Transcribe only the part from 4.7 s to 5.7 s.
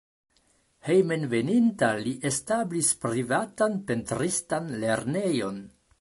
lernejon.